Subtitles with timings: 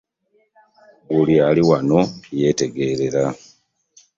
[1.13, 1.99] Buli ali wano
[2.39, 3.23] yeetegeerera.